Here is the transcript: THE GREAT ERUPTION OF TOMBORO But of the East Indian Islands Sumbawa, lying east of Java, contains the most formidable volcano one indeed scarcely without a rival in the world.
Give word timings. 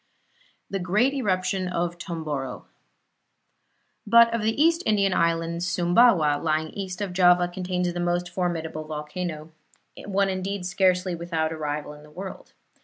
THE 0.67 0.79
GREAT 0.79 1.13
ERUPTION 1.13 1.67
OF 1.67 1.99
TOMBORO 1.99 2.65
But 4.07 4.33
of 4.33 4.41
the 4.41 4.59
East 4.59 4.81
Indian 4.83 5.13
Islands 5.13 5.67
Sumbawa, 5.67 6.41
lying 6.41 6.69
east 6.71 7.01
of 7.01 7.13
Java, 7.13 7.47
contains 7.47 7.93
the 7.93 7.99
most 7.99 8.27
formidable 8.27 8.85
volcano 8.85 9.51
one 10.05 10.27
indeed 10.29 10.65
scarcely 10.65 11.13
without 11.13 11.51
a 11.51 11.55
rival 11.55 11.93
in 11.93 12.01
the 12.01 12.09
world. 12.09 12.53